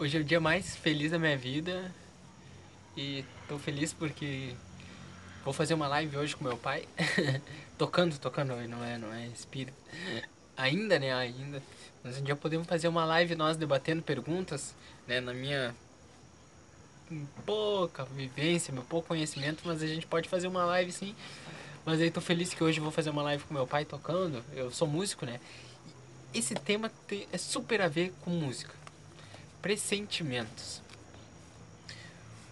[0.00, 1.94] Hoje é o dia mais feliz da minha vida
[2.96, 4.54] e tô feliz porque
[5.44, 6.88] vou fazer uma live hoje com meu pai,
[7.76, 9.76] tocando, tocando, não é, não é espírito.
[10.56, 11.62] Ainda, né, ainda.
[12.02, 14.74] Mas um dia podemos fazer uma live nós debatendo perguntas,
[15.06, 15.74] né, na minha
[17.44, 21.14] pouca vivência, meu pouco conhecimento, mas a gente pode fazer uma live sim.
[21.84, 24.42] Mas aí tô feliz que hoje vou fazer uma live com meu pai tocando.
[24.54, 25.38] Eu sou músico, né?
[26.32, 26.90] Esse tema
[27.30, 28.79] é super a ver com música.
[29.62, 30.80] Pressentimentos.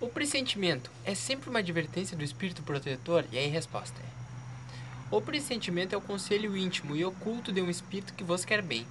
[0.00, 3.24] O pressentimento é sempre uma advertência do espírito protetor?
[3.30, 8.12] E aí, resposta é: O pressentimento é o conselho íntimo e oculto de um espírito
[8.12, 8.84] que vos quer bem.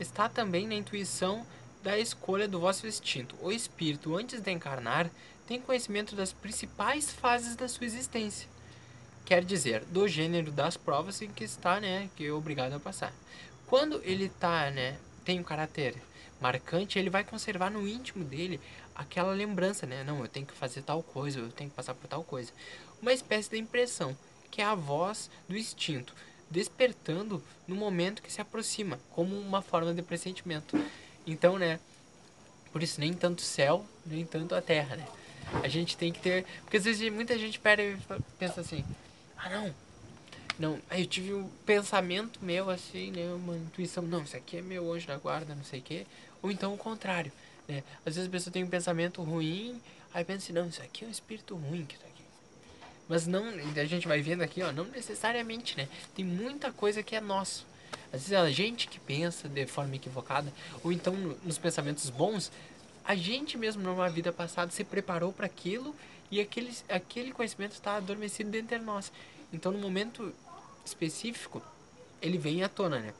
[0.00, 1.46] Está também na intuição
[1.82, 3.36] da escolha do vosso instinto.
[3.42, 5.10] O espírito, antes de encarnar,
[5.46, 8.48] tem conhecimento das principais fases da sua existência.
[9.26, 13.12] Quer dizer, do gênero das provas em que está, né, que é obrigado a passar.
[13.66, 15.94] Quando ele está, né, tem um caráter
[16.40, 18.60] marcante, ele vai conservar no íntimo dele
[18.94, 20.02] aquela lembrança, né?
[20.04, 22.52] Não, eu tenho que fazer tal coisa, eu tenho que passar por tal coisa.
[23.00, 24.16] Uma espécie de impressão,
[24.50, 26.14] que é a voz do instinto,
[26.50, 30.78] despertando no momento que se aproxima, como uma forma de pressentimento.
[31.26, 31.78] Então, né?
[32.72, 35.06] Por isso, nem tanto céu, nem tanto a terra, né?
[35.62, 36.44] A gente tem que ter.
[36.62, 37.96] Porque às vezes muita gente pera e
[38.38, 38.84] pensa assim:
[39.36, 39.74] ah, não,
[40.60, 43.32] não, aí eu tive um pensamento meu assim, né?
[43.32, 46.06] Uma intuição, não, isso aqui é meu anjo da guarda, não sei o quê.
[46.42, 47.32] Ou então o contrário,
[47.66, 47.82] né?
[48.04, 49.80] Às vezes a pessoa tem um pensamento ruim,
[50.12, 52.22] aí pensa assim, não, isso aqui é um espírito ruim que tá aqui.
[53.08, 55.88] Mas não, a gente vai vendo aqui, ó, não necessariamente, né?
[56.14, 57.66] Tem muita coisa que é nosso.
[58.12, 60.52] Às vezes a gente que pensa de forma equivocada,
[60.84, 62.52] ou então nos pensamentos bons,
[63.02, 65.96] a gente mesmo numa vida passada se preparou para aquilo
[66.30, 69.10] e aquele, aquele conhecimento está adormecido dentro de nós.
[69.52, 70.32] Então, no momento
[70.84, 71.62] específico,
[72.20, 73.14] ele vem à tona, né?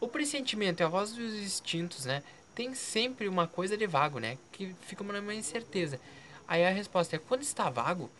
[0.00, 2.22] O pressentimento e a voz dos instintos, né?
[2.54, 4.38] Tem sempre uma coisa de vago, né?
[4.52, 6.00] Que fica uma incerteza.
[6.48, 8.10] Aí a resposta é: quando está vago,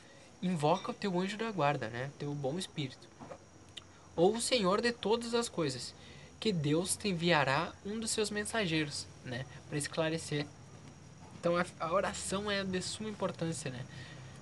[0.43, 2.11] invoca o teu anjo da guarda, né?
[2.19, 3.09] Teu bom espírito.
[4.15, 5.95] Ou o Senhor de todas as coisas,
[6.39, 9.47] que Deus te enviará um dos seus mensageiros, né?
[9.69, 10.47] Para esclarecer.
[11.39, 13.85] Então a oração é de suma importância, né?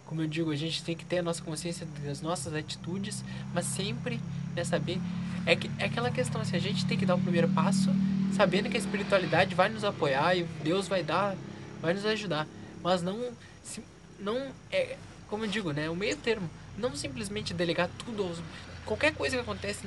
[0.09, 3.67] Como eu digo, a gente tem que ter a nossa consciência das nossas atitudes, mas
[3.67, 4.19] sempre
[4.57, 4.99] né, saber.
[5.45, 7.91] É, que, é aquela questão assim, a gente tem que dar o primeiro passo,
[8.35, 11.37] sabendo que a espiritualidade vai nos apoiar e Deus vai dar,
[11.83, 12.47] vai nos ajudar.
[12.83, 13.19] Mas não,
[13.63, 13.83] se,
[14.19, 14.97] não é,
[15.29, 16.49] como eu digo, né, o meio termo.
[16.79, 18.39] Não simplesmente delegar tudo aos,
[18.87, 19.87] qualquer coisa que acontece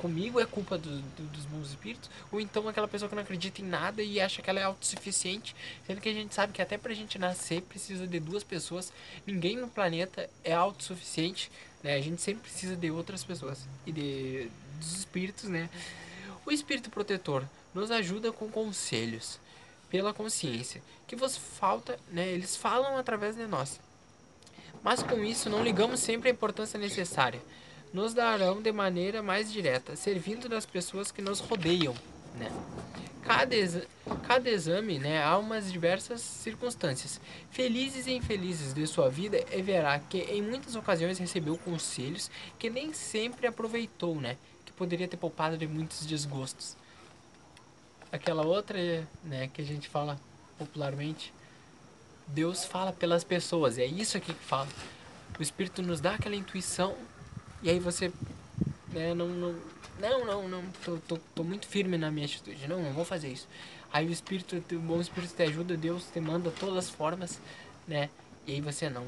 [0.00, 3.60] comigo é culpa do, do, dos bons espíritos, ou então aquela pessoa que não acredita
[3.60, 5.54] em nada e acha que ela é autossuficiente,
[5.86, 8.92] sendo que a gente sabe que até pra gente nascer precisa de duas pessoas,
[9.24, 11.50] ninguém no planeta é autossuficiente,
[11.82, 11.94] né?
[11.94, 14.50] A gente sempre precisa de outras pessoas e de
[14.80, 15.68] dos espíritos, né?
[16.44, 19.38] O espírito protetor nos ajuda com conselhos
[19.90, 22.26] pela consciência que vos falta, né?
[22.28, 23.78] Eles falam através de nós.
[24.82, 27.40] Mas com isso não ligamos sempre a importância necessária
[27.92, 31.94] nos darão de maneira mais direta, servindo das pessoas que nos rodeiam,
[32.36, 32.50] né?
[33.22, 33.86] Cada, exa
[34.26, 37.20] cada exame, né, há umas diversas circunstâncias.
[37.50, 42.70] Felizes e infelizes de sua vida, é verá que em muitas ocasiões recebeu conselhos que
[42.70, 44.36] nem sempre aproveitou, né?
[44.64, 46.76] Que poderia ter poupado de muitos desgostos.
[48.10, 48.78] Aquela outra,
[49.22, 50.18] né, que a gente fala
[50.58, 51.32] popularmente,
[52.26, 54.68] Deus fala pelas pessoas, é isso aqui que fala.
[55.38, 56.96] O Espírito nos dá aquela intuição
[57.62, 58.12] e aí você,
[58.88, 59.54] né, não, não,
[59.98, 63.28] não, não, não tô, tô, tô muito firme na minha atitude, não, não vou fazer
[63.28, 63.48] isso.
[63.92, 67.40] Aí o Espírito, o bom Espírito te ajuda, Deus te manda todas as formas,
[67.86, 68.08] né,
[68.46, 69.06] e aí você não.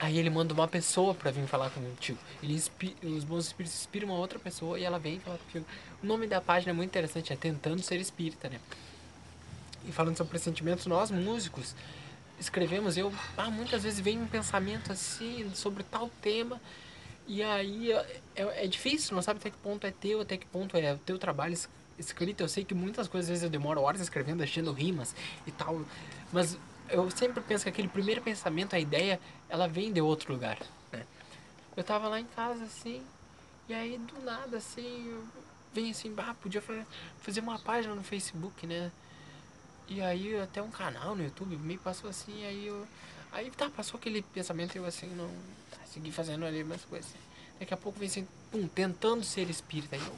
[0.00, 2.18] Aí ele manda uma pessoa para vir falar contigo.
[2.40, 5.66] Ele inspira, os bons espíritos inspiram uma outra pessoa e ela vem falar contigo.
[6.00, 8.60] O nome da página é muito interessante, é Tentando Ser Espírita, né?
[9.86, 11.74] E falando sobre pressentimentos, nós músicos
[12.38, 16.60] escrevemos, eu ah, muitas vezes vem um pensamento assim sobre tal tema
[17.28, 20.74] e aí é, é, difícil, não sabe até que ponto é teu, até que ponto
[20.78, 21.54] é o teu trabalho
[21.98, 22.40] escrito.
[22.40, 25.14] Eu sei que muitas coisas às vezes eu demoro horas escrevendo, achando rimas
[25.46, 25.82] e tal.
[26.32, 26.56] Mas
[26.88, 30.58] eu sempre penso que aquele primeiro pensamento, a ideia, ela vem de outro lugar.
[30.90, 31.04] Né?
[31.76, 33.02] Eu tava lá em casa assim,
[33.68, 35.14] e aí do nada assim,
[35.74, 36.62] vem assim, bah, podia
[37.20, 38.90] fazer uma página no Facebook, né?
[39.88, 42.86] E aí até um canal no YouTube me passou assim, aí eu.
[43.32, 45.30] Aí tá, passou aquele pensamento e eu assim, não
[45.86, 47.10] seguir fazendo ali umas coisas.
[47.58, 49.96] Daqui a pouco vem assim, pum, tentando ser espírita.
[49.96, 50.16] Aí eu,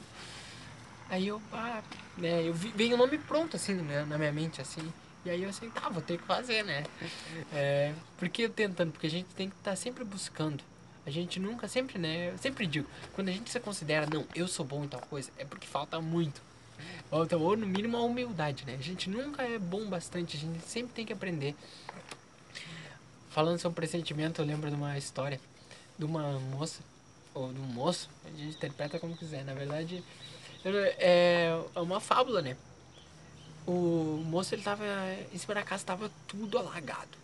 [1.09, 1.81] aí eu, ah,
[2.17, 4.91] né, eu vi, veio o nome pronto, assim, né, na minha mente, assim.
[5.23, 6.83] E aí eu assim, tá, vou ter que fazer, né?
[7.53, 8.91] É, por que tentando?
[8.91, 10.63] Porque a gente tem que estar tá sempre buscando.
[11.05, 12.31] A gente nunca, sempre, né?
[12.31, 15.31] Eu sempre digo, quando a gente se considera, não, eu sou bom em tal coisa,
[15.37, 16.41] é porque falta muito.
[17.09, 18.75] Ou, então, ou no mínimo a humildade, né?
[18.79, 21.55] A gente nunca é bom bastante, a gente sempre tem que aprender.
[23.29, 25.39] Falando sobre pressentimento, eu lembro de uma história
[25.97, 26.81] de uma moça,
[27.33, 30.03] ou de um moço, a gente interpreta como quiser, na verdade
[30.99, 32.55] é uma fábula, né?
[33.65, 34.85] O moço ele tava
[35.33, 37.17] em cima da casa, tava tudo alagado,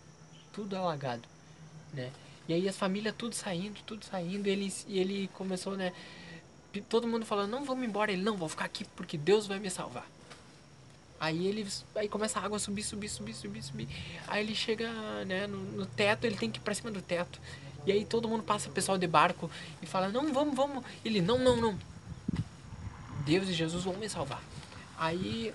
[0.52, 1.22] tudo alagado,
[1.92, 2.10] né?
[2.48, 5.92] E aí as famílias tudo saindo, tudo saindo, e ele, e ele começou, né?
[6.88, 8.12] Todo mundo falando, não, vamos embora.
[8.12, 10.06] Ele, não, vou ficar aqui porque Deus vai me salvar.
[11.20, 11.66] Aí ele
[11.96, 13.88] aí começa a água a subir, subir, subir, subir, subir.
[14.28, 14.88] Aí ele chega
[15.24, 17.40] né, no, no, teto, ele tem que ir pra cima do teto.
[17.84, 19.50] E aí todo mundo passa, pessoal de barco,
[19.82, 20.84] e fala, não, vamos, vamos.
[21.04, 21.78] Ele, não, não, não.
[23.24, 24.42] Deus e Jesus vão me salvar.
[24.96, 25.52] Aí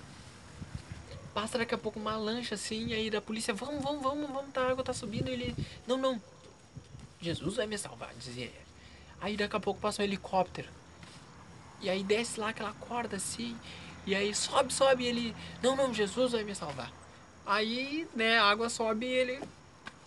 [1.32, 4.62] passa daqui a pouco uma lancha assim, aí da polícia, vamos, vamos, vamos, vamos, tá,
[4.62, 5.28] a água tá subindo.
[5.28, 5.54] Ele,
[5.86, 6.20] não, não.
[7.20, 8.64] Jesus vai me salvar, dizia ele.
[9.18, 10.68] Aí daqui a pouco passa um helicóptero.
[11.84, 13.56] E aí desce lá aquela corda assim.
[14.06, 15.36] E aí sobe, sobe, e ele.
[15.62, 16.90] Não, não, Jesus vai me salvar.
[17.46, 19.40] Aí, né, a água sobe e ele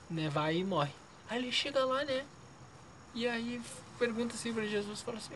[0.09, 0.91] né, vai e morre.
[1.29, 2.25] Aí ele chega lá, né?
[3.13, 3.61] E aí
[3.99, 5.35] pergunta assim pra Jesus, fala assim,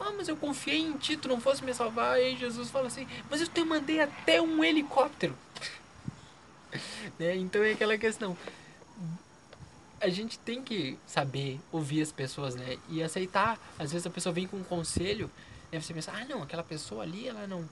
[0.00, 2.14] ah, mas eu confiei em ti, tu não fosse me salvar.
[2.14, 5.36] Aí Jesus fala assim, mas eu te mandei até um helicóptero.
[7.18, 7.36] né?
[7.36, 8.36] Então é aquela questão.
[10.00, 12.76] A gente tem que saber ouvir as pessoas, né?
[12.88, 13.58] E aceitar.
[13.78, 15.30] Às vezes a pessoa vem com um conselho,
[15.78, 17.68] e você pensa, ah não, aquela pessoa ali, ela não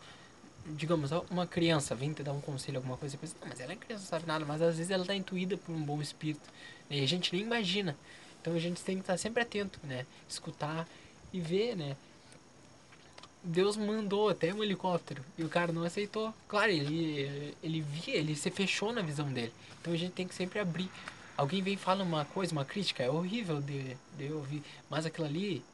[0.67, 3.73] digamos, uma criança vem te dar um conselho, alguma coisa, você pensa, não, mas ela
[3.73, 6.49] é criança, não sabe nada, mas às vezes ela está intuída por um bom espírito,
[6.89, 6.97] né?
[6.97, 7.97] e a gente nem imagina.
[8.41, 10.05] Então a gente tem que estar sempre atento, né?
[10.29, 10.87] Escutar
[11.33, 11.97] e ver, né?
[13.43, 16.33] Deus mandou até um helicóptero e o cara não aceitou.
[16.47, 19.53] Claro, ele, ele via, ele se fechou na visão dele.
[19.81, 20.91] Então a gente tem que sempre abrir.
[21.37, 25.27] Alguém vem e fala uma coisa, uma crítica, é horrível de, de ouvir, mas aquilo
[25.27, 25.65] ali,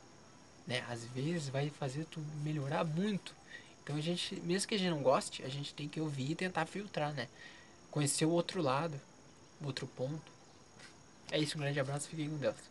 [0.71, 3.35] né, às vezes vai fazer tu melhorar muito.
[3.83, 6.35] Então a gente, mesmo que a gente não goste, a gente tem que ouvir e
[6.37, 7.27] tentar filtrar, né?
[7.91, 8.99] Conhecer o outro lado,
[9.61, 10.31] o outro ponto.
[11.33, 12.70] É isso, um grande abraço, fiquem com Deus.